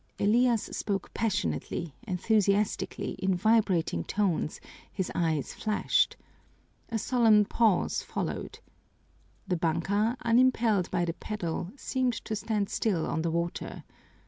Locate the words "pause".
7.45-8.01